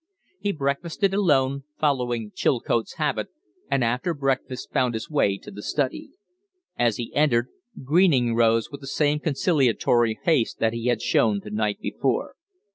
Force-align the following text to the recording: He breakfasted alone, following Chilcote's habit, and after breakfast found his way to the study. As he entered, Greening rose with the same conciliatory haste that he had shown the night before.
He 0.39 0.51
breakfasted 0.51 1.13
alone, 1.13 1.65
following 1.79 2.31
Chilcote's 2.33 2.95
habit, 2.95 3.27
and 3.69 3.83
after 3.83 4.15
breakfast 4.15 4.73
found 4.73 4.95
his 4.95 5.11
way 5.11 5.37
to 5.37 5.51
the 5.51 5.61
study. 5.61 6.09
As 6.75 6.97
he 6.97 7.13
entered, 7.13 7.49
Greening 7.83 8.33
rose 8.33 8.71
with 8.71 8.81
the 8.81 8.87
same 8.87 9.19
conciliatory 9.19 10.19
haste 10.23 10.57
that 10.57 10.73
he 10.73 10.87
had 10.87 11.03
shown 11.03 11.41
the 11.43 11.51
night 11.51 11.79
before. 11.81 12.33